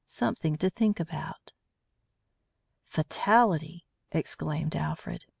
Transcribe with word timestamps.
XI 0.07 0.15
SOMETHING 0.17 0.57
TO 0.57 0.69
THINK 0.71 0.99
ABOUT 1.01 1.53
"Fatality!" 2.87 3.85
exclaimed 4.11 4.75
Alfred. 4.75 5.25